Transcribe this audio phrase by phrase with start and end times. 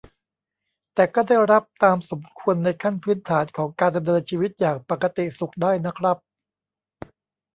[0.93, 6.17] แต่ก็ได้รับตามสมควรในขั้นพื้นฐานของการดำเนินชีวิตอย่างปกติสุขได้นะครับ